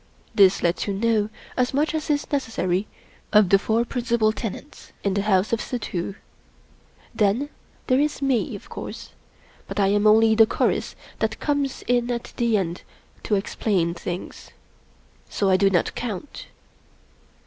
This 0.33 0.63
lets 0.63 0.87
you 0.87 0.95
know 0.95 1.29
as 1.55 1.75
much 1.75 1.93
as 1.93 2.09
is 2.09 2.31
necessary 2.31 2.87
of 3.31 3.49
the 3.49 3.59
four 3.59 3.85
principal 3.85 4.31
tenants 4.31 4.93
in 5.03 5.13
the 5.13 5.21
house 5.21 5.53
of 5.53 5.61
Suddhoo. 5.61 6.15
Then 7.13 7.49
there 7.85 7.99
is 7.99 8.19
Me, 8.19 8.55
of 8.55 8.67
course; 8.67 9.11
but 9.67 9.79
I 9.79 9.89
am 9.89 10.07
only 10.07 10.33
the 10.33 10.47
chorus 10.47 10.95
that 11.19 11.39
comes 11.39 11.83
in 11.83 12.09
at 12.09 12.33
the 12.37 12.57
end 12.57 12.81
to 13.21 13.35
explain 13.35 13.93
things. 13.93 14.49
So 15.29 15.51
I 15.51 15.55
do 15.57 15.69
not 15.69 15.93
count. 15.93 16.47